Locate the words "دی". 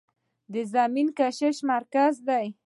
2.27-2.45